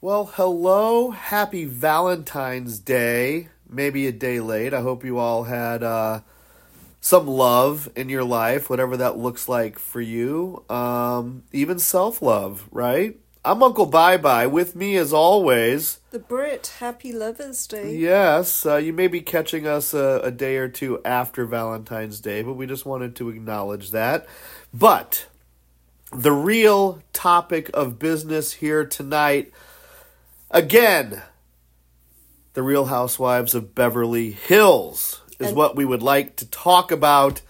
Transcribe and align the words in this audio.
Well, 0.00 0.26
hello. 0.34 1.10
Happy 1.10 1.64
Valentine's 1.64 2.78
Day. 2.78 3.48
Maybe 3.68 4.06
a 4.06 4.12
day 4.12 4.38
late. 4.38 4.72
I 4.72 4.80
hope 4.80 5.04
you 5.04 5.18
all 5.18 5.42
had 5.42 5.82
uh, 5.82 6.20
some 7.00 7.26
love 7.26 7.90
in 7.96 8.08
your 8.08 8.22
life, 8.22 8.70
whatever 8.70 8.96
that 8.96 9.18
looks 9.18 9.48
like 9.48 9.76
for 9.76 10.00
you. 10.00 10.62
Um, 10.70 11.42
even 11.52 11.80
self 11.80 12.22
love, 12.22 12.68
right? 12.70 13.18
I'm 13.44 13.60
Uncle 13.60 13.86
Bye 13.86 14.18
Bye. 14.18 14.46
With 14.46 14.76
me, 14.76 14.96
as 14.96 15.12
always, 15.12 15.98
The 16.12 16.20
Brit, 16.20 16.74
Happy 16.78 17.12
Lover's 17.12 17.66
Day. 17.66 17.96
yes, 17.96 18.64
uh, 18.64 18.76
you 18.76 18.92
may 18.92 19.08
be 19.08 19.20
catching 19.20 19.66
us 19.66 19.92
a, 19.94 20.20
a 20.22 20.30
day 20.30 20.58
or 20.58 20.68
two 20.68 21.02
after 21.04 21.44
Valentine's 21.44 22.20
Day, 22.20 22.42
but 22.42 22.52
we 22.52 22.66
just 22.68 22.86
wanted 22.86 23.16
to 23.16 23.30
acknowledge 23.30 23.90
that. 23.90 24.28
But 24.72 25.26
the 26.12 26.32
real 26.32 27.02
topic 27.12 27.68
of 27.74 27.98
business 27.98 28.52
here 28.52 28.84
tonight 28.86 29.52
Again, 30.50 31.22
the 32.54 32.62
Real 32.62 32.86
Housewives 32.86 33.54
of 33.54 33.74
Beverly 33.74 34.30
Hills 34.30 35.20
is 35.38 35.48
And- 35.48 35.56
what 35.56 35.76
we 35.76 35.84
would 35.84 36.02
like 36.02 36.36
to 36.36 36.46
talk 36.46 36.90
about. 36.90 37.40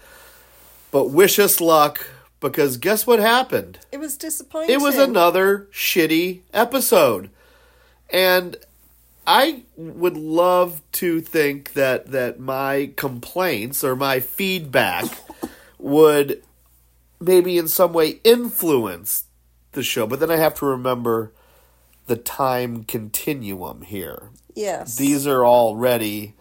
But 0.91 1.09
wish 1.11 1.39
us 1.39 1.61
luck 1.61 2.05
because 2.39 2.77
guess 2.77 3.05
what 3.05 3.19
happened? 3.19 3.79
It 3.91 3.99
was 3.99 4.17
disappointing. 4.17 4.71
It 4.71 4.81
was 4.81 4.97
another 4.97 5.67
shitty 5.71 6.41
episode. 6.53 7.29
And 8.09 8.57
I 9.27 9.63
would 9.77 10.17
love 10.17 10.81
to 10.93 11.21
think 11.21 11.73
that 11.73 12.07
that 12.11 12.39
my 12.39 12.91
complaints 12.95 13.83
or 13.83 13.95
my 13.95 14.19
feedback 14.19 15.05
would 15.77 16.41
maybe 17.19 17.57
in 17.57 17.67
some 17.67 17.93
way 17.93 18.19
influence 18.23 19.25
the 19.73 19.83
show, 19.83 20.07
but 20.07 20.19
then 20.19 20.31
I 20.31 20.37
have 20.37 20.55
to 20.55 20.65
remember 20.65 21.31
the 22.09 22.17
time 22.17 22.83
continuum 22.83 23.81
here. 23.83 24.31
Yes. 24.55 24.97
These 24.97 25.25
are 25.27 25.45
already 25.45 26.35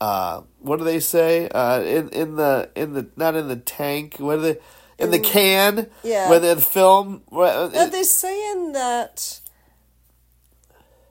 uh 0.00 0.42
what 0.58 0.78
do 0.78 0.84
they 0.84 0.98
say? 1.00 1.48
Uh 1.48 1.80
in 1.82 2.08
in 2.08 2.36
the 2.36 2.70
in 2.74 2.94
the 2.94 3.06
not 3.16 3.36
in 3.36 3.46
the 3.48 3.56
tank, 3.56 4.16
what 4.18 4.38
are 4.38 4.42
they 4.42 4.56
in 4.98 5.10
the 5.12 5.18
can? 5.20 5.88
Yeah. 6.02 6.28
Where 6.28 6.40
the 6.40 6.56
film 6.56 7.22
where- 7.28 7.68
Now 7.70 7.86
they're 7.86 8.04
saying 8.04 8.72
that 8.72 9.40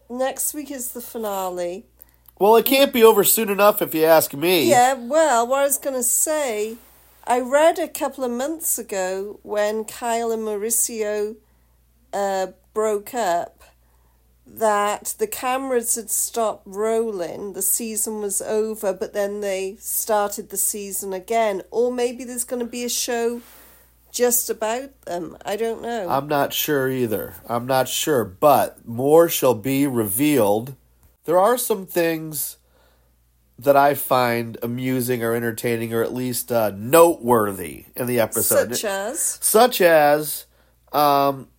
next 0.09 0.53
week 0.53 0.71
is 0.71 0.91
the 0.91 1.01
finale. 1.01 1.85
Well, 2.39 2.55
it 2.55 2.65
can't 2.65 2.93
be 2.93 3.03
over 3.03 3.23
soon 3.23 3.49
enough 3.49 3.81
if 3.81 3.93
you 3.93 4.05
ask 4.05 4.33
me. 4.33 4.69
Yeah, 4.69 4.93
well, 4.93 5.45
what 5.47 5.59
I 5.59 5.63
was 5.63 5.77
going 5.77 5.95
to 5.97 6.03
say, 6.03 6.77
I 7.27 7.41
read 7.41 7.77
a 7.77 7.87
couple 7.89 8.23
of 8.23 8.31
months 8.31 8.77
ago 8.79 9.39
when 9.43 9.83
Kyle 9.83 10.31
and 10.31 10.43
Mauricio 10.43 11.35
uh, 12.13 12.47
broke 12.73 13.13
up 13.13 13.63
that 14.45 15.15
the 15.19 15.27
cameras 15.27 15.95
had 15.95 16.09
stopped 16.09 16.63
rolling, 16.65 17.53
the 17.53 17.61
season 17.61 18.21
was 18.21 18.41
over, 18.41 18.93
but 18.93 19.13
then 19.13 19.41
they 19.41 19.75
started 19.79 20.49
the 20.49 20.57
season 20.57 21.13
again. 21.13 21.61
Or 21.71 21.91
maybe 21.91 22.23
there's 22.23 22.43
going 22.43 22.61
to 22.61 22.65
be 22.65 22.83
a 22.83 22.89
show 22.89 23.41
just 24.11 24.49
about 24.49 25.01
them. 25.01 25.37
I 25.45 25.55
don't 25.55 25.81
know. 25.81 26.09
I'm 26.09 26.27
not 26.27 26.53
sure 26.53 26.89
either. 26.89 27.35
I'm 27.47 27.67
not 27.67 27.87
sure, 27.87 28.25
but 28.25 28.87
more 28.87 29.29
shall 29.29 29.53
be 29.53 29.85
revealed. 29.85 30.75
There 31.25 31.37
are 31.37 31.57
some 31.57 31.85
things 31.85 32.57
that 33.59 33.75
I 33.75 33.93
find 33.93 34.57
amusing 34.63 35.23
or 35.23 35.35
entertaining 35.35 35.93
or 35.93 36.01
at 36.01 36.13
least 36.13 36.51
uh, 36.51 36.71
noteworthy 36.75 37.85
in 37.95 38.07
the 38.07 38.19
episode. 38.19 38.75
Such 38.75 38.85
as. 38.85 39.19
Such 39.41 39.81
as 39.81 40.45
um, 40.93 41.49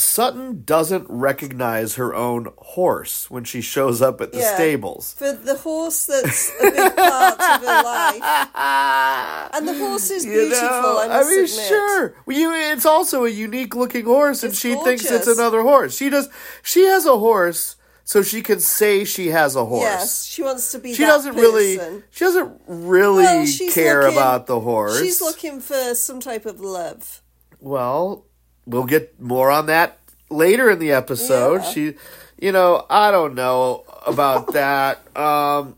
Sutton 0.00 0.62
doesn't 0.64 1.06
recognize 1.08 1.94
her 1.96 2.14
own 2.14 2.48
horse 2.58 3.30
when 3.30 3.44
she 3.44 3.60
shows 3.60 4.00
up 4.02 4.20
at 4.20 4.32
the 4.32 4.38
Yeah. 4.38 4.54
stables. 4.54 5.14
For 5.18 5.32
the 5.32 5.56
horse 5.56 6.06
that's 6.06 6.50
a 6.60 6.70
big 6.70 6.96
part 6.96 7.40
of 7.40 7.60
her 7.60 7.82
life. 7.82 8.48
And 9.52 9.66
the 9.68 9.74
horse 9.78 10.10
is 10.10 10.24
You 10.24 10.32
beautiful, 10.32 10.68
know, 10.68 11.00
I 11.00 11.08
must 11.08 11.28
mean, 11.30 11.44
admit. 11.44 11.50
sure. 11.68 12.14
Well, 12.24 12.36
you, 12.36 12.52
it's 12.54 12.86
also 12.86 13.24
a 13.24 13.28
unique 13.28 13.74
looking 13.74 14.04
horse, 14.04 14.42
and 14.42 14.50
It's 14.52 14.60
she 14.60 14.74
thinks 14.76 15.04
it's 15.10 15.26
another 15.26 15.62
horse. 15.62 15.96
She 15.96 16.08
does. 16.08 16.28
She 16.62 16.84
has 16.84 17.04
a 17.06 17.18
horse, 17.18 17.76
so 18.04 18.22
she 18.22 18.42
can 18.42 18.60
say 18.60 19.04
she 19.04 19.28
has 19.28 19.56
a 19.56 19.64
horse. 19.64 19.82
Yes, 19.82 20.24
she 20.24 20.42
wants 20.42 20.70
to 20.72 20.78
be 20.78 20.94
she 20.94 21.04
doesn't 21.04 21.34
really. 21.34 21.78
She 22.10 22.24
doesn't 22.24 22.60
really 22.66 23.24
Well, 23.24 23.46
care 23.72 24.02
looking- 24.02 24.16
about 24.18 24.46
the 24.46 24.60
horse. 24.60 24.98
She's 25.00 25.20
looking 25.20 25.60
for 25.60 25.94
some 25.94 26.20
type 26.20 26.46
of 26.46 26.60
love. 26.60 27.22
Well, 27.60 28.24
we'll 28.66 28.84
get 28.86 29.20
more 29.20 29.50
on 29.50 29.66
that 29.66 29.99
later 30.30 30.70
in 30.70 30.78
the 30.78 30.92
episode. 30.92 31.62
Yeah. 31.62 31.70
She, 31.70 31.94
you 32.40 32.52
know, 32.52 32.86
I 32.88 33.10
don't 33.10 33.34
know 33.34 33.84
about 34.06 34.52
that. 34.52 34.98
Um, 35.16 35.76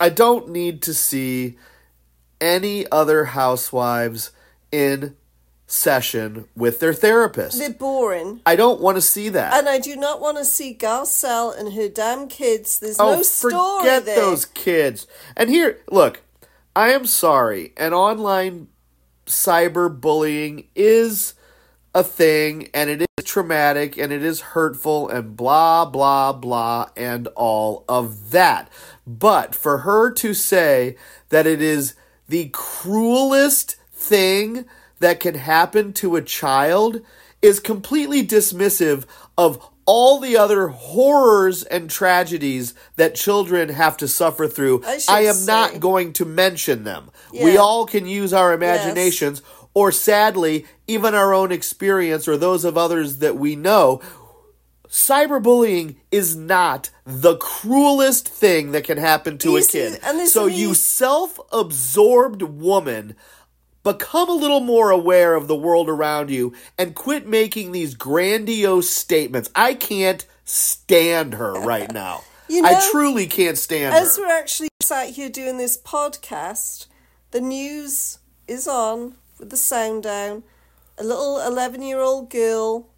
I 0.00 0.08
don't 0.08 0.50
need 0.50 0.82
to 0.82 0.94
see 0.94 1.56
any 2.40 2.90
other 2.90 3.24
housewives 3.26 4.32
in 4.72 5.16
session 5.66 6.46
with 6.54 6.80
their 6.80 6.92
therapist. 6.92 7.58
They're 7.58 7.70
boring. 7.70 8.40
I 8.44 8.56
don't 8.56 8.80
want 8.80 8.96
to 8.96 9.00
see 9.00 9.30
that. 9.30 9.54
And 9.54 9.68
I 9.68 9.78
do 9.78 9.96
not 9.96 10.20
want 10.20 10.38
to 10.38 10.44
see 10.44 10.74
Garcelle 10.74 11.58
and 11.58 11.72
her 11.72 11.88
damn 11.88 12.28
kids. 12.28 12.78
There's 12.78 13.00
oh, 13.00 13.16
no 13.16 13.22
story 13.22 13.82
forget 13.82 14.04
there. 14.04 14.16
those 14.16 14.44
kids. 14.44 15.06
And 15.36 15.48
here, 15.48 15.78
look, 15.90 16.22
I 16.76 16.92
am 16.92 17.06
sorry. 17.06 17.72
An 17.76 17.94
online 17.94 18.68
cyberbullying 19.26 20.66
is 20.74 21.34
a 21.94 22.02
thing 22.02 22.68
and 22.74 22.90
it 22.90 23.02
is 23.02 23.06
traumatic 23.24 23.96
and 23.98 24.12
it 24.12 24.22
is 24.22 24.40
hurtful 24.40 25.08
and 25.08 25.36
blah 25.36 25.84
blah 25.84 26.32
blah 26.32 26.88
and 26.96 27.26
all 27.28 27.84
of 27.88 28.30
that. 28.30 28.70
But 29.06 29.54
for 29.54 29.78
her 29.78 30.12
to 30.12 30.34
say 30.34 30.96
that 31.30 31.46
it 31.46 31.60
is 31.60 31.94
the 32.28 32.50
cruelest 32.52 33.76
thing 33.92 34.64
that 35.00 35.20
can 35.20 35.34
happen 35.34 35.92
to 35.94 36.16
a 36.16 36.22
child 36.22 37.00
is 37.42 37.60
completely 37.60 38.26
dismissive 38.26 39.04
of 39.36 39.70
all 39.86 40.18
the 40.18 40.36
other 40.36 40.68
horrors 40.68 41.62
and 41.64 41.90
tragedies 41.90 42.74
that 42.96 43.14
children 43.14 43.68
have 43.68 43.96
to 43.98 44.08
suffer 44.08 44.48
through. 44.48 44.82
I 44.86 45.00
I 45.08 45.20
am 45.22 45.34
say- 45.34 45.52
not 45.52 45.80
going 45.80 46.12
to 46.14 46.24
mention 46.24 46.84
them. 46.84 47.10
We 47.32 47.56
all 47.56 47.84
can 47.84 48.06
use 48.06 48.32
our 48.32 48.52
imaginations 48.52 49.42
or 49.74 49.92
sadly, 49.92 50.64
even 50.86 51.14
our 51.14 51.34
own 51.34 51.52
experience 51.52 52.26
or 52.26 52.36
those 52.36 52.64
of 52.64 52.78
others 52.78 53.18
that 53.18 53.36
we 53.36 53.56
know. 53.56 54.00
Cyberbullying 54.88 55.96
is 56.12 56.36
not 56.36 56.90
the 57.04 57.36
cruelest 57.36 58.28
thing 58.28 58.70
that 58.70 58.84
can 58.84 58.96
happen 58.96 59.38
to 59.38 59.56
a 59.56 59.62
kid. 59.62 60.00
So 60.28 60.46
you 60.46 60.72
self-absorbed 60.72 62.42
woman 62.42 63.16
become 63.82 64.28
a 64.28 64.34
little 64.34 64.60
more 64.60 64.90
aware 64.90 65.34
of 65.34 65.48
the 65.48 65.56
world 65.56 65.88
around 65.88 66.30
you 66.30 66.54
and 66.78 66.94
quit 66.94 67.26
making 67.26 67.72
these 67.72 67.94
grandiose 67.94 68.88
statements. 68.88 69.50
I 69.54 69.74
can't 69.74 70.24
stand 70.44 71.34
her 71.34 71.52
right 71.54 71.92
now. 71.92 72.22
You 72.48 72.64
I 72.64 72.88
truly 72.90 73.26
can't 73.26 73.58
stand 73.58 73.94
As 73.94 74.00
her. 74.00 74.06
As 74.06 74.18
we're 74.18 74.38
actually 74.38 74.68
sat 74.80 75.10
here 75.10 75.28
doing 75.28 75.58
this 75.58 75.76
podcast, 75.76 76.86
the 77.30 77.40
news 77.40 78.18
is 78.46 78.68
on 78.68 79.16
with 79.38 79.50
the 79.50 79.56
sound 79.56 80.02
down. 80.02 80.42
A 80.98 81.04
little 81.04 81.40
11 81.40 81.82
year 81.82 82.00
old 82.00 82.30
girl 82.30 82.88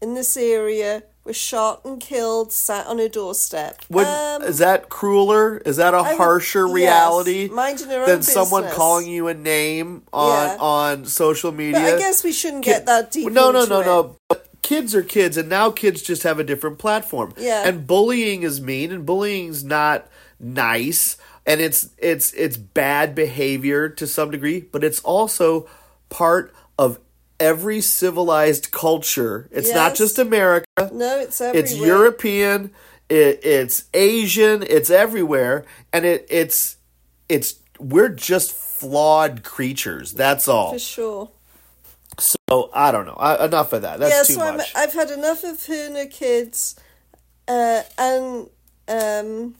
in 0.00 0.14
this 0.14 0.36
area 0.36 1.04
was 1.24 1.36
shot 1.36 1.82
and 1.86 2.00
killed, 2.00 2.52
sat 2.52 2.86
on 2.86 2.98
her 2.98 3.08
doorstep. 3.08 3.80
Would, 3.88 4.06
Um, 4.06 4.42
is 4.42 4.58
that 4.58 4.90
crueler? 4.90 5.58
Is 5.64 5.76
that 5.76 5.94
a 5.94 6.02
would- 6.02 6.16
harsher 6.18 6.66
yes, 6.66 6.74
reality 6.74 7.48
than 7.48 8.22
someone 8.22 8.68
calling 8.70 9.06
you 9.06 9.28
a 9.28 9.34
name 9.34 10.02
on 10.12 10.48
Yeah. 10.48 10.56
on 10.60 11.04
social 11.06 11.50
media? 11.50 11.80
but 11.80 11.94
I 11.94 11.98
guess 11.98 12.22
we 12.24 12.32
shouldn't 12.32 12.64
get 12.64 12.84
that 12.86 13.10
deep. 13.10 13.32
No, 13.32 13.50
no, 13.50 13.64
no, 13.64 13.80
it. 13.80 13.86
no. 13.86 14.16
But 14.28 14.46
Kids 14.62 14.94
are 14.94 15.02
kids, 15.02 15.36
and 15.36 15.50
now 15.50 15.70
kids 15.70 16.00
just 16.00 16.22
have 16.22 16.38
a 16.38 16.42
different 16.44 16.78
platform. 16.78 17.34
Yeah. 17.36 17.64
And 17.68 17.86
bullying 17.86 18.44
is 18.44 18.62
mean, 18.62 18.92
and 18.92 19.04
bullying's 19.04 19.62
not 19.62 20.06
nice, 20.38 21.16
and 21.46 21.60
it's 21.60 21.90
it's 21.98 22.32
it's 22.32 22.56
bad 22.56 23.14
behavior 23.14 23.88
to 23.88 24.06
some 24.06 24.30
degree, 24.30 24.60
but 24.60 24.84
it's 24.84 25.00
also 25.00 25.68
part 26.08 26.54
of 26.78 26.98
every 27.40 27.80
civilized 27.80 28.70
culture. 28.70 29.48
It's 29.50 29.72
not 29.72 29.94
just 29.94 30.18
America. 30.18 30.66
No, 30.92 31.18
it's 31.18 31.40
everywhere. 31.40 31.64
It's 31.64 31.76
European. 31.76 32.70
It, 33.08 33.40
it's 33.44 33.84
Asian. 33.92 34.62
It's 34.62 34.90
everywhere, 34.90 35.64
and 35.92 36.04
it 36.04 36.26
it's 36.30 36.76
it's 37.28 37.56
we're 37.78 38.08
just 38.08 38.52
flawed 38.52 39.42
creatures. 39.42 40.12
That's 40.12 40.48
all. 40.48 40.72
for 40.72 40.78
sure. 40.78 41.30
So 42.18 42.70
I 42.72 42.92
don't 42.92 43.06
know. 43.06 43.16
I, 43.18 43.44
enough 43.44 43.72
of 43.72 43.82
that. 43.82 43.98
That's 43.98 44.14
yeah, 44.14 44.22
too 44.22 44.40
so 44.40 44.48
I'm, 44.48 44.56
much. 44.56 44.72
I've 44.74 44.92
had 44.92 45.10
enough 45.10 45.44
of 45.44 45.64
her 45.66 46.06
kids, 46.06 46.76
uh, 47.48 47.82
and 47.98 48.48
um, 48.88 49.54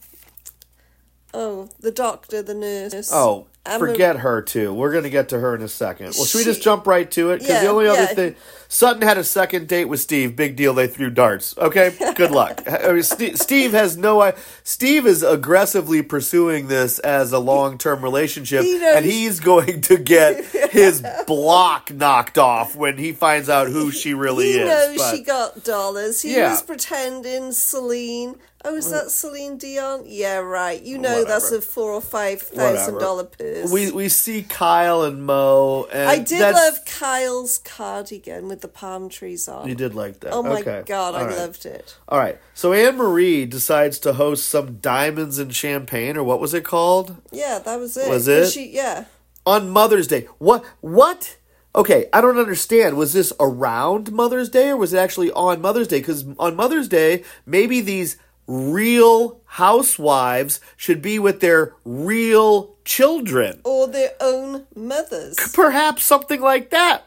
oh, 1.35 1.69
the 1.79 1.91
doctor, 1.91 2.41
the 2.41 2.53
nurse. 2.55 3.11
oh, 3.13 3.47
I'm 3.67 3.81
a- 3.81 3.87
forget 3.87 4.17
her 4.17 4.41
too. 4.41 4.73
We're 4.73 4.91
gonna 4.93 5.09
get 5.09 5.29
to 5.29 5.39
her 5.39 5.55
in 5.55 5.61
a 5.61 5.67
second. 5.67 6.13
Well, 6.15 6.25
should 6.25 6.39
we 6.39 6.43
just 6.43 6.61
jump 6.61 6.85
right 6.87 7.09
to 7.11 7.31
it? 7.31 7.39
Because 7.39 7.61
the 7.61 7.67
only 7.67 7.87
other 7.87 8.01
yeah. 8.01 8.05
thing, 8.07 8.35
Sutton 8.67 9.01
had 9.01 9.17
a 9.17 9.23
second 9.23 9.67
date 9.67 9.85
with 9.85 9.99
Steve. 9.99 10.35
Big 10.35 10.55
deal. 10.55 10.73
They 10.75 10.85
threw 10.87 11.09
darts. 11.09 11.57
Okay, 11.57 11.95
good 12.15 12.29
luck. 12.31 12.61
I 12.67 12.91
mean, 12.91 13.01
Steve, 13.03 13.37
Steve 13.39 13.71
has 13.71 13.97
no. 13.97 14.33
Steve 14.63 15.07
is 15.07 15.23
aggressively 15.23 16.03
pursuing 16.03 16.67
this 16.67 16.99
as 16.99 17.31
a 17.31 17.39
long 17.39 17.77
term 17.79 18.03
relationship, 18.03 18.63
He 18.63 18.83
and 18.83 19.03
he's 19.03 19.39
going 19.39 19.81
to 19.81 19.97
get 19.97 20.45
his 20.71 21.03
block 21.27 21.91
knocked 21.91 22.37
off 22.37 22.75
when 22.75 22.97
he 22.99 23.13
finds 23.13 23.49
out 23.49 23.67
who 23.67 23.91
she 23.91 24.13
really 24.13 24.53
he 24.53 24.59
is. 24.59 24.67
knows 24.67 24.97
but- 24.97 25.15
she 25.15 25.23
got 25.23 25.63
dollars. 25.63 26.21
He 26.21 26.35
Yeah. 26.35 26.51
was 26.51 26.61
pretending 26.61 27.51
Celine. 27.51 28.35
Oh, 28.67 28.75
is 28.75 28.87
mm. 28.87 28.91
that 28.91 29.11
Celine 29.11 29.57
Dion? 29.57 30.03
Yeah, 30.07 30.37
right. 30.37 30.81
You 30.81 30.97
know 30.97 31.23
that's 31.23 31.51
a 31.51 31.61
four 31.61 31.91
or 31.93 32.01
five 32.01 32.41
thousand 32.41 32.97
dollar 32.97 33.25
purse. 33.25 33.71
we 33.71 33.91
we 33.91 34.09
see 34.09 34.41
Kyle 34.41 35.03
and 35.03 35.23
Mo, 35.23 35.87
and 35.93 36.09
I 36.09 36.17
did 36.17 36.41
that's- 36.41 36.55
love 36.55 36.83
Kyle's 36.85 37.59
cardigan 37.59 38.47
with 38.47 38.61
the 38.61 38.67
palm 38.67 39.07
trees 39.07 39.47
on. 39.47 39.69
You 39.69 39.75
did 39.75 39.93
like 39.93 40.21
that. 40.21 40.33
Oh 40.33 40.41
my 40.41 40.61
Okay. 40.61 40.83
god, 40.85 41.13
I 41.13 41.19
All 41.19 41.25
right. 41.27 41.37
loved 41.37 41.65
it. 41.67 41.95
All 42.09 42.17
right. 42.17 42.39
So 42.55 42.71
Annemarie 42.71 43.47
decides 43.47 43.99
to 43.99 44.13
host 44.13 44.49
some 44.49 44.77
diamonds 44.77 45.37
and 45.37 45.53
champagne, 45.53 46.17
or 46.17 46.23
what 46.23 46.39
was 46.39 46.55
it 46.55 46.63
called? 46.63 47.17
Yeah, 47.31 47.59
that 47.59 47.79
was 47.79 47.95
it. 47.95 48.09
Was 48.09 48.27
it? 48.27 48.49
She, 48.49 48.71
yeah. 48.71 49.05
On 49.45 49.69
Mother's 49.69 50.07
Day. 50.07 50.27
What? 50.39 50.65
What? 50.81 51.37
Okay, 51.75 52.07
I 52.13 52.21
don't 52.21 52.39
understand. 52.39 52.97
Was 52.97 53.13
this 53.13 53.31
around 53.39 54.11
Mother's 54.11 54.49
Day, 54.49 54.69
or 54.69 54.77
was 54.77 54.93
it 54.93 54.97
actually 54.97 55.29
on 55.31 55.61
Mother's 55.61 55.89
Day? 55.89 55.99
Because 55.99 56.25
on 56.39 56.55
Mother's 56.55 56.87
Day, 56.87 57.23
maybe 57.45 57.81
these 57.81 58.17
real 58.47 59.41
housewives 59.45 60.59
should 60.75 61.01
be 61.01 61.19
with 61.19 61.39
their 61.39 61.73
real 61.83 62.75
children. 62.85 63.61
Or 63.63 63.87
their 63.87 64.11
own 64.19 64.65
mothers. 64.75 65.37
Perhaps 65.53 66.03
something 66.03 66.41
like 66.41 66.69
that. 66.69 67.05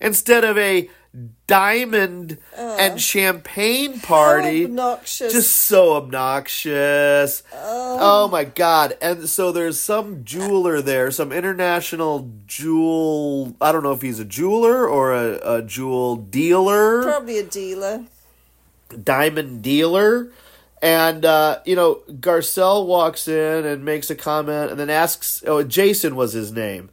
Instead 0.00 0.44
of 0.44 0.58
a 0.58 0.88
diamond 1.46 2.38
uh. 2.56 2.76
and 2.80 3.00
champagne 3.00 4.00
party. 4.00 4.64
Obnoxious. 4.64 5.32
just 5.32 5.54
so 5.54 5.94
obnoxious. 5.94 7.42
Oh. 7.54 7.98
oh. 8.00 8.28
my 8.28 8.44
god. 8.44 8.96
And 9.02 9.28
so 9.28 9.52
there's 9.52 9.78
some 9.78 10.24
jeweler 10.24 10.80
there, 10.80 11.10
some 11.10 11.30
international 11.30 12.30
jewel 12.46 13.54
I 13.60 13.72
don't 13.72 13.82
know 13.82 13.92
if 13.92 14.02
he's 14.02 14.20
a 14.20 14.24
jeweler 14.24 14.88
or 14.88 15.12
a, 15.12 15.56
a 15.56 15.62
jewel 15.62 16.16
dealer, 16.16 17.02
Probably 17.02 17.38
a 17.38 17.44
dealer. 17.44 18.04
diamond 19.02 19.62
dealer. 19.62 20.30
And 20.82 21.24
uh, 21.24 21.60
you 21.64 21.76
know, 21.76 22.00
Garcelle 22.10 22.84
walks 22.86 23.28
in 23.28 23.64
and 23.64 23.84
makes 23.84 24.10
a 24.10 24.16
comment 24.16 24.72
and 24.72 24.80
then 24.80 24.90
asks 24.90 25.42
oh 25.46 25.62
Jason 25.62 26.16
was 26.16 26.32
his 26.32 26.52
name. 26.52 26.90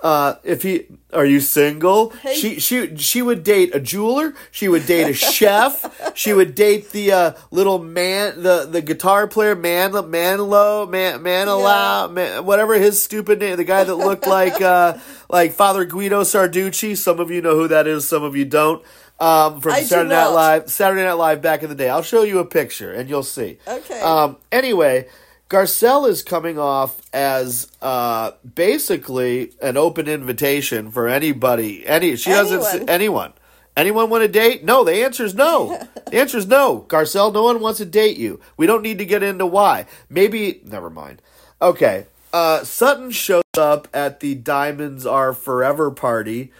Uh, 0.00 0.36
if 0.44 0.62
he 0.62 0.86
are 1.12 1.24
you 1.24 1.40
single? 1.40 2.10
Hey. 2.10 2.34
She 2.34 2.60
she 2.60 2.96
she 2.96 3.20
would 3.20 3.42
date 3.42 3.74
a 3.74 3.80
jeweler. 3.80 4.34
She 4.52 4.68
would 4.68 4.86
date 4.86 5.08
a 5.08 5.12
chef. 5.32 6.14
She 6.14 6.32
would 6.32 6.54
date 6.54 6.90
the 6.90 7.10
uh, 7.10 7.32
little 7.50 7.80
man, 7.80 8.40
the 8.40 8.68
the 8.70 8.80
guitar 8.80 9.26
player, 9.26 9.56
Man 9.56 9.90
Manlo, 9.90 10.88
Man 10.88 11.18
Manilau, 11.18 12.12
Man, 12.12 12.44
whatever 12.44 12.74
his 12.74 13.02
stupid 13.02 13.40
name. 13.40 13.56
The 13.56 13.64
guy 13.64 13.82
that 13.82 13.96
looked 13.96 14.28
like 14.28 14.62
uh, 14.62 14.98
like 15.28 15.52
Father 15.52 15.84
Guido 15.84 16.22
Sarducci. 16.22 16.96
Some 16.96 17.18
of 17.18 17.32
you 17.32 17.42
know 17.42 17.56
who 17.56 17.66
that 17.66 17.88
is. 17.88 18.06
Some 18.06 18.22
of 18.22 18.36
you 18.36 18.44
don't. 18.44 18.84
Um, 19.20 19.60
from 19.60 19.72
I 19.72 19.82
Saturday 19.82 20.10
Night. 20.10 20.26
Live. 20.28 20.70
Saturday 20.70 21.02
Night 21.04 21.12
Live 21.14 21.42
back 21.42 21.62
in 21.62 21.68
the 21.68 21.74
day. 21.74 21.88
I'll 21.88 22.02
show 22.02 22.22
you 22.22 22.38
a 22.38 22.44
picture 22.44 22.92
and 22.92 23.08
you'll 23.08 23.24
see. 23.24 23.58
Okay. 23.66 24.00
Um, 24.00 24.36
anyway, 24.52 25.08
Garcelle 25.50 26.08
is 26.08 26.22
coming 26.22 26.58
off 26.58 27.00
as 27.12 27.68
uh, 27.82 28.32
basically 28.54 29.52
an 29.60 29.76
open 29.76 30.06
invitation 30.06 30.90
for 30.90 31.08
anybody. 31.08 31.86
Any 31.86 32.16
she 32.16 32.30
doesn't 32.30 32.62
Anyone. 32.62 32.88
anyone. 32.88 33.32
Anyone 33.76 34.10
want 34.10 34.22
to 34.22 34.28
date? 34.28 34.64
No, 34.64 34.82
the 34.84 35.04
answer 35.04 35.24
is 35.24 35.34
no. 35.34 35.80
the 36.06 36.18
answer 36.18 36.38
is 36.38 36.46
no. 36.46 36.84
Garcelle, 36.88 37.32
no 37.32 37.44
one 37.44 37.60
wants 37.60 37.78
to 37.78 37.84
date 37.86 38.16
you. 38.18 38.40
We 38.56 38.66
don't 38.66 38.82
need 38.82 38.98
to 38.98 39.04
get 39.06 39.22
into 39.22 39.46
why. 39.46 39.86
Maybe 40.10 40.60
never 40.64 40.90
mind. 40.90 41.22
Okay. 41.62 42.06
Uh, 42.32 42.62
Sutton 42.64 43.10
shows 43.10 43.42
up 43.56 43.88
at 43.94 44.20
the 44.20 44.34
Diamonds 44.34 45.06
Are 45.06 45.32
Forever 45.32 45.90
party, 45.90 46.52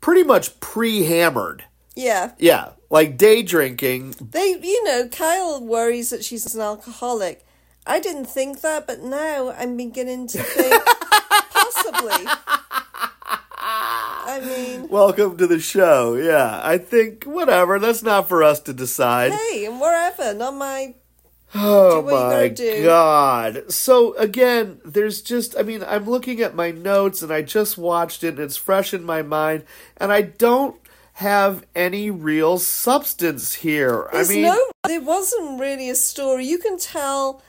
pretty 0.00 0.22
much 0.22 0.60
pre-hammered. 0.60 1.64
Yeah. 1.94 2.32
Yeah, 2.38 2.70
like 2.88 3.16
day 3.16 3.42
drinking. 3.42 4.14
They, 4.20 4.58
you 4.62 4.84
know, 4.84 5.08
Kyle 5.08 5.60
worries 5.62 6.10
that 6.10 6.24
she's 6.24 6.54
an 6.54 6.60
alcoholic. 6.60 7.44
I 7.86 7.98
didn't 8.00 8.26
think 8.26 8.60
that, 8.60 8.86
but 8.86 9.00
now 9.00 9.50
I'm 9.50 9.76
beginning 9.76 10.26
to 10.28 10.42
think 10.42 10.84
possibly. 11.52 12.26
I 13.62 14.40
mean, 14.44 14.88
Welcome 14.88 15.36
to 15.38 15.46
the 15.46 15.58
show. 15.58 16.14
Yeah, 16.14 16.60
I 16.62 16.78
think 16.78 17.24
whatever. 17.24 17.78
That's 17.78 18.02
not 18.02 18.28
for 18.28 18.42
us 18.42 18.60
to 18.60 18.72
decide. 18.72 19.32
hey, 19.32 19.66
and 19.66 19.80
wherever, 19.80 20.34
not 20.34 20.54
my. 20.54 20.94
Oh 21.52 22.02
do 22.02 22.10
my 22.12 22.84
god. 22.84 23.72
So 23.72 24.14
again, 24.14 24.80
there's 24.84 25.20
just 25.20 25.56
I 25.58 25.62
mean, 25.62 25.82
I'm 25.84 26.04
looking 26.04 26.40
at 26.40 26.54
my 26.54 26.70
notes 26.70 27.22
and 27.22 27.32
I 27.32 27.42
just 27.42 27.76
watched 27.76 28.22
it 28.22 28.34
and 28.34 28.38
it's 28.38 28.56
fresh 28.56 28.94
in 28.94 29.02
my 29.02 29.22
mind 29.22 29.64
and 29.96 30.12
I 30.12 30.22
don't 30.22 30.76
have 31.20 31.66
any 31.74 32.10
real 32.10 32.58
substance 32.58 33.52
here. 33.54 34.08
There's 34.12 34.30
I 34.30 34.32
mean, 34.32 34.42
no. 34.42 34.58
There 34.86 35.02
wasn't 35.02 35.60
really 35.60 35.90
a 35.90 35.94
story. 35.94 36.46
You 36.46 36.56
can 36.58 36.78
tell 36.78 37.42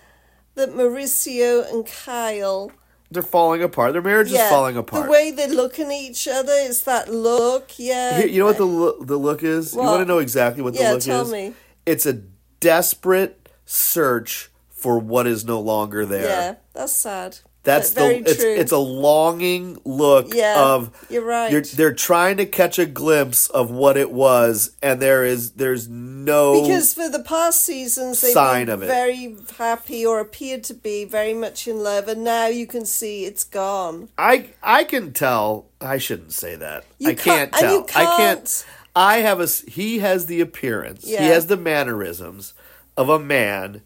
that 0.56 0.72
Mauricio 0.72 1.72
and 1.72 1.86
Kyle. 1.86 2.70
they're 3.10 3.24
falling 3.24 3.64
apart. 3.64 3.94
Their 3.94 4.02
marriage 4.02 4.30
yeah, 4.30 4.44
is 4.44 4.50
falling 4.50 4.76
apart. 4.76 5.06
The 5.06 5.12
way 5.12 5.32
they're 5.32 5.48
looking 5.48 5.86
at 5.86 5.94
each 5.94 6.28
other 6.28 6.52
is 6.52 6.84
that 6.84 7.08
look. 7.10 7.72
Yeah. 7.78 8.18
Here- 8.18 8.28
you 8.28 8.40
know 8.40 8.46
what 8.48 8.58
the 8.58 8.66
lo- 8.66 9.02
the 9.02 9.18
look 9.18 9.42
is? 9.42 9.74
You 9.74 9.80
want 9.80 10.02
to 10.02 10.06
know 10.06 10.20
exactly 10.20 10.62
what 10.62 10.74
the 10.74 10.82
Yeah, 10.82 10.92
look 10.92 11.02
tell 11.02 11.22
is? 11.22 11.32
me. 11.32 11.54
It's 11.86 12.06
a 12.06 12.22
desperate 12.60 13.48
search 13.66 14.50
for 14.70 15.00
what 15.00 15.28
is 15.28 15.46
no 15.46 15.60
longer 15.62 16.06
there. 16.06 16.28
Yeah, 16.28 16.56
that's 16.74 16.94
sad. 16.94 17.40
That's 17.64 17.92
the 17.92 18.18
it's 18.28 18.42
it's 18.42 18.72
a 18.72 18.78
longing 18.80 19.80
look 19.86 20.34
Yeah, 20.34 20.56
of 20.60 20.90
you're 21.12 21.24
right. 21.24 21.52
You're, 21.52 21.62
they're 21.62 21.94
trying 21.94 22.38
to 22.38 22.46
catch 22.48 22.80
a 22.80 22.88
glimpse 22.88 23.48
of 23.50 23.70
what 23.70 23.98
it 23.98 24.12
was, 24.12 24.76
and 24.82 25.00
there 25.00 25.24
is 25.24 25.52
there's 25.52 25.88
no 25.88 26.64
Because 26.64 26.94
for 26.96 27.08
the 27.08 27.20
past 27.22 27.62
seasons, 27.64 28.20
they've 28.22 28.32
Sign 28.32 28.66
been 28.66 28.74
of 28.74 28.84
it. 28.84 28.88
very 28.88 29.36
happy 29.60 30.04
or 30.04 30.20
appeared 30.20 30.64
to 30.66 30.74
be 30.74 31.06
very 31.06 31.36
much 31.36 31.68
in 31.68 31.78
love, 31.84 32.08
and 32.08 32.24
now 32.24 32.48
you 32.48 32.66
can 32.66 32.84
see 32.86 33.26
it's 33.26 33.44
gone. 33.44 34.10
I 34.18 34.50
I 34.64 34.84
can 34.84 35.14
tell. 35.14 35.68
I 35.80 36.00
shouldn't 36.00 36.34
say 36.34 36.56
that. 36.56 36.84
You 36.98 37.10
I 37.10 37.14
can't 37.14 37.52
can't- 37.52 37.54
and 37.54 37.62
tell. 37.62 37.84
can't. 37.84 38.08
I 38.10 38.18
can't- 38.18 38.66
I 38.96 39.18
have 39.20 39.40
a. 39.40 39.46
He 39.46 40.00
has 40.00 40.26
the 40.26 40.42
appearance. 40.42 41.06
He 41.06 41.14
has 41.16 41.46
the 41.48 41.58
mannerisms 41.58 42.54
of 42.98 43.08
a 43.08 43.20
man 43.20 43.84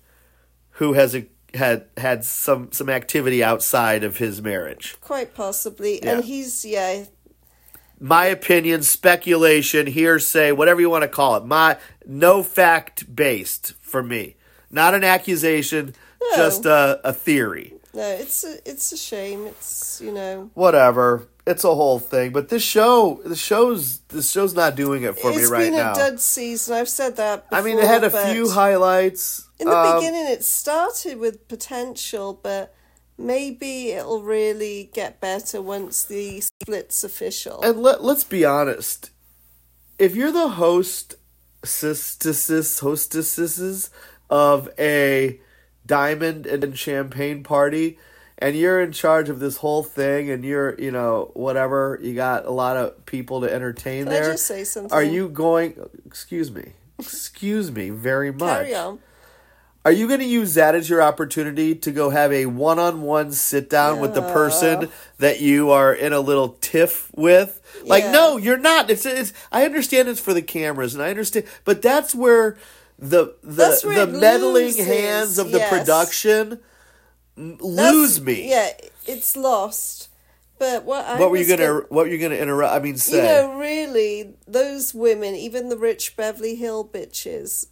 who 0.72 0.94
has 0.94 1.13
a 1.13 1.25
had 1.56 1.86
had 1.98 2.24
some 2.26 2.72
some 2.72 2.90
activity 2.90 3.44
outside 3.44 4.04
of 4.04 4.18
his 4.18 4.42
marriage. 4.42 4.96
Quite 5.02 5.34
possibly. 5.34 6.04
Yeah. 6.04 6.18
And 6.18 6.24
he's, 6.26 6.64
yeah, 6.66 7.06
my 8.00 8.26
opinion, 8.26 8.84
speculation, 8.84 9.88
hearsay, 9.88 10.52
whatever 10.52 10.82
you 10.82 10.90
want 10.90 11.04
to 11.04 11.08
call 11.08 11.36
it. 11.38 11.46
My 11.46 11.78
no 12.06 12.44
fact 12.44 13.16
based 13.16 13.74
for 13.82 14.04
me, 14.04 14.36
not 14.70 14.94
an 14.94 15.04
accusation, 15.04 15.94
No. 16.22 16.36
just 16.38 16.66
a, 16.66 17.00
a 17.04 17.14
theory. 17.14 17.74
no, 17.94 18.02
it's 18.08 18.44
a, 18.44 18.58
it's 18.70 18.92
a 18.92 18.98
shame. 18.98 19.48
It's, 19.48 20.02
you 20.04 20.12
know, 20.12 20.52
Whatever, 20.54 21.28
it's 21.46 21.64
a 21.64 21.74
whole 21.74 22.00
thing. 22.00 22.32
But 22.32 22.50
this 22.50 22.64
show, 22.64 23.22
the 23.25 23.36
show's 23.36 24.00
the 24.08 24.22
show's 24.22 24.54
not 24.54 24.75
doing 24.75 25.04
it 25.04 25.18
for 25.20 25.32
me 25.32 25.46
right 25.46 25.72
now. 25.72 25.92
It's 25.92 26.00
been 26.00 26.08
a 26.08 26.10
dud 26.12 26.20
season. 26.20 26.75
I've 26.75 26.90
said 26.90 27.18
that 27.18 27.50
before. 27.50 27.60
I 27.60 27.62
mean, 27.62 27.78
it 27.78 27.86
had 27.86 28.04
a 28.04 28.32
few 28.32 28.50
highlights. 28.50 29.48
In 29.60 29.68
the 29.68 29.75
Um, 29.78 29.98
beginning, 29.98 30.28
it 30.28 30.44
started 30.44 31.18
with 31.18 31.48
potential, 31.48 32.40
but 32.42 32.74
maybe 33.18 33.92
it'll 33.92 34.24
really 34.24 34.90
get 34.94 35.22
better 35.22 35.62
once 35.62 36.04
the 36.04 36.42
split's 36.42 37.04
official. 37.04 37.62
And 37.62 37.82
let 37.82 38.04
let's 38.04 38.24
be 38.24 38.44
honest. 38.44 39.12
If 39.98 40.16
you're 40.16 40.32
the 40.32 40.50
host 40.50 41.16
hostesses 41.64 42.80
hostesses 42.80 43.90
of 44.30 44.70
a 44.78 45.40
diamond 45.86 46.46
and 46.48 46.78
champagne 46.78 47.44
party 47.44 47.98
and 48.38 48.56
you're 48.56 48.82
in 48.82 48.92
charge 48.92 49.30
of 49.30 49.39
this 49.39 49.58
whole 49.58 49.84
thing 49.84 50.30
and 50.30 50.44
you're, 50.44 50.80
you 50.80 50.92
know, 50.92 51.32
whatever, 51.34 52.00
you 52.01 52.13
got 52.15 52.46
a 52.46 52.51
lot 52.51 52.77
of 52.77 53.06
people 53.06 53.42
to 53.42 53.51
entertain 53.54 54.06
Can 54.06 54.13
I 54.13 54.20
there. 54.20 54.32
just 54.34 54.46
say 54.46 54.63
something? 54.63 54.92
Are 54.92 55.04
you 55.04 55.30
going 55.30 55.75
excuse 56.06 56.51
me. 56.51 56.74
Excuse 57.00 57.72
me 57.72 57.89
very 57.89 58.32
much. 58.32 58.68
Carry 58.68 58.75
on. 58.75 59.00
Are 59.84 59.92
you 59.92 60.08
going 60.08 60.20
to 60.20 60.25
use 60.25 60.56
that 60.56 60.74
as 60.74 60.89
your 60.89 61.04
opportunity 61.04 61.75
to 61.75 61.92
go 61.92 62.10
have 62.10 62.34
a 62.34 62.48
one-on-one 62.48 63.32
sit 63.34 63.70
down 63.70 64.00
with 64.00 64.15
the 64.15 64.22
person 64.24 64.89
that 65.20 65.42
you 65.42 65.70
are 65.70 65.94
in 65.94 66.12
a 66.12 66.20
little 66.20 66.58
tiff 66.60 67.12
with? 67.15 67.62
Like, 67.86 68.06
Yeah. 68.06 68.12
no, 68.12 68.38
you're 68.38 68.58
not. 68.58 68.89
It's, 68.89 69.06
it's. 69.06 69.32
I 69.51 69.63
understand 69.63 70.08
it's 70.10 70.20
for 70.20 70.34
the 70.34 70.42
cameras, 70.42 70.96
and 70.96 71.04
I 71.04 71.12
understand, 71.12 71.46
but 71.65 71.84
that's 71.84 72.15
where 72.15 72.58
the 72.98 73.36
the 73.44 73.54
That's 73.54 73.86
where 73.86 74.08
the 74.08 74.15
it 74.18 74.20
meddling 74.20 74.65
loses, 74.65 74.88
hands 74.88 75.38
of 75.38 75.51
the 75.51 75.60
yes. 75.60 75.70
production 75.70 76.60
That's- 77.38 77.62
lose 77.62 78.22
me. 78.22 78.50
Yeah, 78.50 78.72
it's 79.06 79.36
lost. 79.36 80.10
But 80.58 80.86
what 80.86 81.04
I 81.06 81.20
what 81.20 81.32
were 81.32 81.38
you 81.38 81.42
was 81.42 81.50
gonna 81.50 81.74
What 81.89 82.06
were 82.06 82.08
you 82.08 82.18
gonna 82.18 82.36
interrupt? 82.36 82.74
I 82.74 82.80
mean, 82.80 82.98
say. 82.98 83.18
You 83.18 83.24
know, 83.24 83.58
really, 83.60 84.36
those 84.48 84.94
women, 84.94 85.36
even 85.36 85.68
the 85.70 85.77
rich 85.77 86.15
Beverly 86.15 86.56
Hill 86.56 86.88
bitches, 86.88 87.68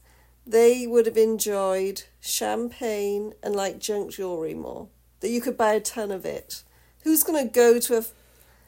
they 0.46 0.86
would 0.86 1.05
have 1.05 1.15
enjoyed 1.17 2.03
champagne 2.20 3.34
and 3.41 3.55
like 3.55 3.79
junk 3.79 4.12
jewelry 4.12 4.53
more. 4.53 4.89
That 5.22 5.29
you 5.29 5.39
could 5.39 5.55
buy 5.58 5.74
a 5.74 5.79
ton 5.79 6.12
of 6.12 6.25
it. 6.25 6.63
Who's 7.03 7.24
going 7.24 7.48
to 7.48 7.50
go 7.53 7.79
to 7.79 7.98
a 8.00 8.03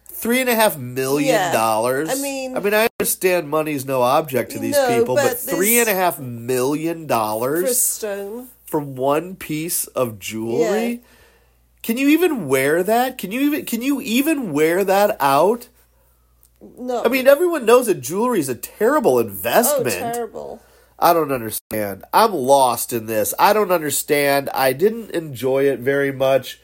Three 0.08 0.40
and 0.40 0.50
a 0.50 0.56
half 0.56 0.78
million 0.78 1.28
Yeah. 1.36 1.52
dollars. 1.52 2.10
I 2.10 2.16
mean- 2.16 2.56
I 2.56 2.62
mean, 2.62 2.74
I 2.74 2.88
understand 2.98 3.50
money's 3.50 3.84
no 3.84 4.02
object 4.02 4.52
to 4.52 4.60
these 4.60 4.72
No, 4.76 4.88
people, 4.98 5.16
but, 5.16 5.24
but 5.32 5.38
three 5.40 5.78
and 5.80 5.90
a 5.90 5.94
half 5.94 6.20
million 6.20 7.00
for 7.00 7.04
a 7.04 7.08
dollars 7.08 7.82
stone? 7.82 8.48
For 8.66 8.80
one 8.80 9.36
piece 9.36 9.88
of 9.88 10.20
jewelry. 10.20 10.90
Yeah. 10.90 11.00
Can 11.84 11.98
you 11.98 12.10
even 12.10 12.48
wear 12.48 12.82
that? 12.84 13.18
Can 13.18 13.32
you 13.32 13.42
even 13.42 13.66
can 13.66 13.82
you 13.82 14.02
even 14.02 14.52
wear 14.52 14.84
that 14.84 15.18
out? 15.20 15.70
No. 16.78 17.04
I 17.04 17.10
mean, 17.10 17.28
everyone 17.28 17.66
knows 17.66 17.86
that 17.86 18.02
jewelry 18.02 18.40
is 18.40 18.50
a 18.50 18.56
terrible 18.56 19.20
investment. 19.20 19.96
oh, 20.00 20.14
terrible. 20.14 20.62
I 20.98 21.14
don't 21.14 21.32
understand. 21.32 22.04
I'm 22.14 22.34
lost 22.34 22.94
in 22.94 23.06
this. 23.06 23.34
I 23.38 23.54
don't 23.54 23.72
understand. 23.72 24.50
I 24.54 24.74
didn't 24.74 25.12
enjoy 25.12 25.66
it 25.66 25.80
very 25.80 26.12
much. 26.12 26.60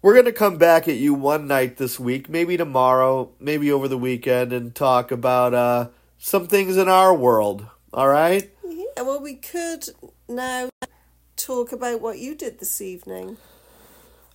We're 0.00 0.14
going 0.14 0.26
to 0.26 0.32
come 0.32 0.58
back 0.58 0.88
at 0.88 0.96
you 0.96 1.12
one 1.12 1.46
night 1.46 1.76
this 1.76 2.00
week, 2.00 2.28
maybe 2.28 2.56
tomorrow, 2.56 3.30
maybe 3.38 3.70
over 3.70 3.88
the 3.88 3.98
weekend, 3.98 4.52
and 4.52 4.74
talk 4.74 5.10
about 5.10 5.54
uh, 5.54 5.88
some 6.18 6.46
things 6.46 6.76
in 6.76 6.88
our 6.88 7.12
world. 7.12 7.66
All 7.92 8.08
right? 8.08 8.50
Yeah, 8.64 9.02
well, 9.02 9.20
we 9.20 9.34
could 9.34 9.84
now 10.28 10.68
talk 11.38 11.72
about 11.72 12.00
what 12.00 12.18
you 12.18 12.34
did 12.34 12.58
this 12.58 12.80
evening. 12.80 13.36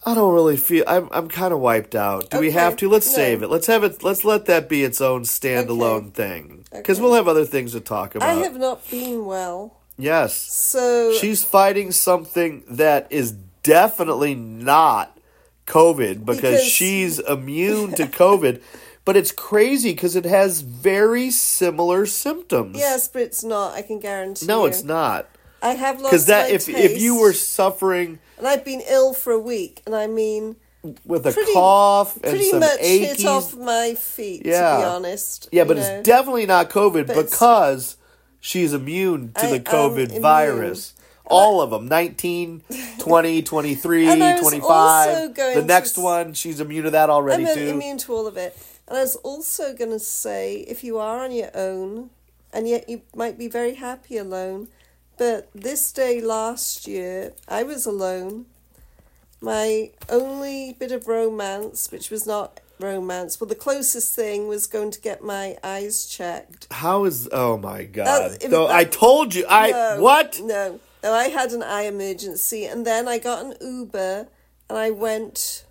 I 0.06 0.16
don't 0.16 0.34
really 0.34 0.58
feel. 0.58 0.84
I'm 0.88 1.08
I'm 1.12 1.28
kind 1.30 1.54
of 1.54 1.60
wiped 1.60 1.96
out. 1.96 2.30
Do 2.30 2.40
we 2.40 2.52
have 2.52 2.76
to? 2.78 2.90
Let's 2.90 3.08
no. 3.08 3.16
save 3.16 3.42
it. 3.44 3.48
Let's 3.48 3.68
have 3.68 3.84
it. 3.86 4.04
Let's 4.04 4.26
let 4.26 4.46
that 4.48 4.68
be 4.68 4.84
its 4.84 5.00
own 5.00 5.22
standalone 5.24 6.12
thing. 6.14 6.66
Because 6.72 6.98
Okay. 6.98 7.04
we'll 7.06 7.14
have 7.14 7.28
other 7.30 7.46
things 7.46 7.72
to 7.72 7.80
talk 7.80 8.16
about. 8.16 8.28
I 8.28 8.34
have 8.44 8.58
not 8.58 8.90
been 8.90 9.26
well. 9.26 9.78
yes. 9.98 10.36
So 10.36 11.14
She's 11.14 11.44
fighting 11.46 11.92
something 11.92 12.64
that 12.68 13.08
is 13.12 13.32
definitely 13.64 14.36
not 14.36 15.18
COVID 15.68 16.26
because, 16.26 16.42
Because- 16.42 16.64
she's 16.64 17.20
immune 17.20 17.94
to 17.94 18.06
COVID. 18.08 18.62
But 19.06 19.18
it's 19.18 19.34
crazy 19.34 19.92
because 19.92 20.16
it 20.16 20.24
has 20.24 20.62
very 20.62 21.30
similar 21.30 22.06
symptoms. 22.06 22.78
yes, 22.78 23.10
but 23.10 23.22
it's 23.24 23.44
not. 23.44 23.74
I 23.74 23.82
can 23.82 24.00
guarantee. 24.00 24.46
No, 24.46 24.62
you. 24.62 24.68
it's 24.70 24.82
not. 24.82 25.28
I 25.64 25.70
have 25.76 26.00
lost 26.02 26.12
Because 26.12 26.26
that 26.28 26.52
if 26.52 26.68
if 26.70 27.02
you 27.02 27.20
were 27.20 27.34
suffering 27.34 28.20
and 28.38 28.48
I've 28.48 28.66
been 28.66 28.82
ill 28.88 29.14
for 29.14 29.32
a 29.34 29.40
week, 29.40 29.82
and 29.86 29.96
I 29.96 30.08
mean, 30.08 30.58
with 31.06 31.26
a 31.26 31.32
Pretty- 31.32 31.54
cough 31.54 32.16
and 32.16 32.24
pretty 32.24 32.50
some 32.50 32.60
much 32.60 32.78
achy, 32.82 33.06
hit 33.06 33.26
off 33.26 33.56
my 33.56 33.94
feet. 33.96 34.42
Yeah. 34.46 34.72
To 34.72 34.78
be 34.80 34.84
honest. 34.84 35.50
yeah, 35.52 35.64
but 35.64 35.78
know. 35.78 35.84
it's 35.84 36.06
definitely 36.08 36.46
not 36.46 36.70
COVID 36.70 37.08
But 37.08 37.30
because 37.32 37.96
she's 38.42 38.74
immune 38.74 39.32
to 39.34 39.46
I 39.46 39.52
the 39.52 39.60
COVID 39.62 40.08
immune. 40.10 40.22
virus. 40.22 40.94
All 41.26 41.62
of 41.62 41.70
them 41.70 41.88
19, 41.88 42.64
20, 43.00 43.42
23, 43.44 44.08
And 44.10 44.22
I 44.22 44.34
was 44.34 44.42
25. 44.42 45.34
The 45.36 45.64
next 45.66 45.98
one, 45.98 46.34
she's 46.34 46.60
immune 46.60 46.84
to 46.84 46.92
that 46.92 47.10
already 47.10 47.48
I'm 47.48 47.56
too. 47.56 47.68
immune 47.70 47.98
to 48.00 48.14
all 48.14 48.28
of 48.28 48.36
it. 48.36 48.58
And 48.90 48.98
I 48.98 49.02
was 49.02 49.16
also 49.16 49.74
going 49.74 49.92
to 49.92 50.00
say, 50.00 50.58
if 50.68 50.84
you 50.84 50.98
are 50.98 51.24
on 51.24 51.32
your 51.32 51.50
own, 51.56 52.10
and 52.52 52.68
yet 52.68 52.90
you 52.90 53.04
might 53.16 53.38
be 53.38 53.48
very 53.48 53.76
happy 53.76 54.18
alone, 54.18 54.68
but 55.18 55.50
this 55.54 55.92
day 55.92 56.22
last 56.22 56.88
year, 56.88 57.34
I 57.48 57.64
was 57.64 57.86
alone. 57.86 58.46
My 59.42 59.92
only 60.10 60.74
bit 60.80 60.92
of 60.92 61.08
romance, 61.08 61.92
which 61.92 62.10
was 62.10 62.26
not 62.26 62.62
romance, 62.80 63.40
well, 63.40 63.48
the 63.48 63.56
closest 63.56 64.16
thing 64.16 64.48
was 64.48 64.68
going 64.68 64.92
to 64.92 65.02
get 65.02 65.24
my 65.24 65.58
eyes 65.64 66.06
checked. 66.06 66.68
How 66.72 67.06
is 67.06 67.30
oh 67.32 67.58
my 67.58 67.84
god? 67.84 68.06
That- 68.06 68.50
Though 68.50 68.68
that- 68.68 68.76
I 68.76 68.84
told 68.86 69.36
you 69.36 69.46
I 69.50 69.72
No, 69.72 69.98
what? 70.02 70.40
No, 70.42 70.80
no, 71.04 71.14
I 71.14 71.26
had 71.26 71.52
an 71.52 71.64
eye 71.64 71.84
emergency, 71.84 72.66
and 72.66 72.86
then 72.86 73.08
I 73.08 73.20
got 73.20 73.46
an 73.46 73.56
Uber, 73.62 74.28
and 74.70 74.78
I 74.78 74.90
went 74.92 75.66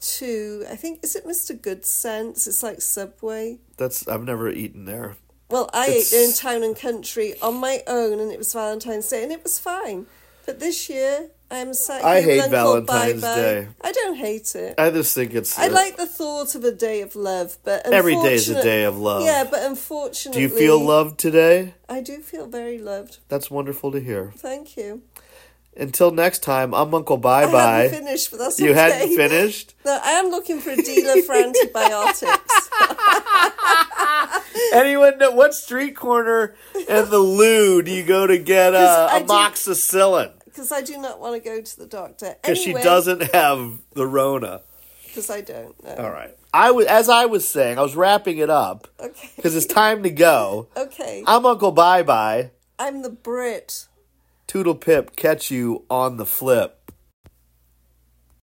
to 0.00 0.64
I 0.70 0.76
think 0.76 1.00
is 1.02 1.16
it 1.16 1.24
Mr. 1.26 1.58
Goodcents? 1.58 2.46
It's 2.46 2.62
like 2.62 2.80
Subway. 2.80 3.58
That's 3.76 4.06
I've 4.08 4.24
never 4.24 4.48
eaten 4.50 4.84
there. 4.84 5.16
Well, 5.50 5.70
I 5.72 5.88
It's- 5.88 6.12
ate 6.12 6.16
there 6.16 6.24
in 6.26 6.32
town 6.34 6.62
and 6.62 6.76
country 6.78 7.34
on 7.40 7.54
my 7.56 7.82
own, 7.86 8.20
and 8.20 8.30
it 8.30 8.38
was 8.38 8.52
Valentine's 8.52 9.08
Day, 9.08 9.22
and 9.22 9.32
it 9.32 9.42
was 9.42 9.58
fine. 9.58 10.06
But 10.44 10.60
this 10.60 10.88
year, 10.88 11.30
I'm 11.50 11.72
sat 11.72 12.04
I 12.04 12.20
hate 12.20 12.50
Valentine's 12.50 13.22
Bye-Bye. 13.22 13.34
Day. 13.40 13.68
I 13.80 13.92
don't 13.92 14.16
hate 14.16 14.54
it. 14.54 14.74
I 14.78 14.90
just 14.90 15.14
think 15.14 15.34
it's 15.34 15.58
I 15.58 15.68
like 15.68 15.96
the 15.96 16.06
thought 16.06 16.54
of 16.54 16.64
a 16.64 16.72
day 16.72 17.00
of 17.00 17.16
love, 17.16 17.56
but 17.64 17.86
Every 17.86 18.14
day 18.16 18.34
is 18.34 18.48
a 18.50 18.62
day 18.62 18.84
of 18.84 18.98
love. 18.98 19.24
Yeah, 19.24 19.44
but 19.44 19.62
unfortunately, 19.62 20.46
Do 20.46 20.52
you 20.52 20.58
feel 20.58 20.78
loved 20.78 21.18
today? 21.18 21.74
I 21.88 22.00
do 22.02 22.18
feel 22.18 22.46
very 22.46 22.78
loved. 22.78 23.18
That's 23.28 23.50
wonderful 23.50 23.90
to 23.92 24.00
hear. 24.00 24.32
Thank 24.36 24.76
you. 24.76 25.02
Until 25.76 26.10
next 26.10 26.42
time, 26.42 26.74
I'm 26.74 26.92
Uncle 26.94 27.16
Bye 27.18 27.44
I 27.44 27.52
Bye. 27.52 27.88
finished, 27.88 28.30
but 28.30 28.38
that's 28.40 28.58
You 28.58 28.70
okay. 28.72 28.80
hadn't 28.80 29.16
finished? 29.16 29.74
No, 29.86 29.98
I 30.02 30.10
am 30.12 30.28
looking 30.30 30.60
for 30.60 30.70
a 30.70 30.76
dealer 30.76 31.22
for 31.22 31.34
antibiotics. 31.46 32.70
Anyone 34.72 35.18
know 35.18 35.30
what 35.32 35.54
street 35.54 35.96
corner 35.96 36.54
and 36.88 37.08
the 37.08 37.18
loo 37.18 37.82
do 37.82 37.90
you 37.90 38.04
go 38.04 38.26
to 38.26 38.38
get 38.38 38.74
uh, 38.74 38.78
'Cause 39.08 39.10
I 39.12 39.18
do- 39.20 39.26
amoxicillin? 39.26 40.32
Because 40.44 40.72
I 40.72 40.82
do 40.82 40.98
not 40.98 41.20
want 41.20 41.34
to 41.42 41.48
go 41.48 41.60
to 41.60 41.78
the 41.78 41.86
doctor. 41.86 42.36
Because 42.42 42.58
Anyway, 42.64 42.80
she 42.80 42.84
doesn't 42.84 43.22
have 43.34 43.78
the 43.94 44.06
Rona. 44.06 44.62
Because 45.06 45.30
I 45.30 45.40
don't 45.40 45.82
know. 45.84 45.94
All 45.96 46.10
right. 46.10 46.36
I 46.52 46.70
was 46.70 46.86
as 46.86 47.08
I 47.08 47.26
was 47.26 47.46
saying, 47.48 47.78
I 47.78 47.82
was 47.82 47.94
wrapping 47.96 48.38
it 48.38 48.50
up 48.50 48.88
Okay. 49.00 49.30
because 49.36 49.54
it's 49.54 49.66
time 49.66 50.02
to 50.02 50.10
go. 50.10 50.68
Okay. 50.76 51.22
I'm 51.26 51.46
Uncle 51.46 51.72
Bye 51.72 52.02
Bye. 52.02 52.50
I'm 52.78 53.02
the 53.02 53.10
Brit. 53.10 53.86
Toodle 54.46 54.74
Pip, 54.76 55.14
catch 55.14 55.50
you 55.50 55.84
on 55.90 56.16
the 56.16 56.24
flip. 56.26 56.77